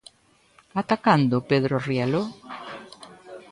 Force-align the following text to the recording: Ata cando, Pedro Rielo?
Ata 0.79 0.95
cando, 1.05 1.45
Pedro 1.49 1.75
Rielo? 1.87 2.23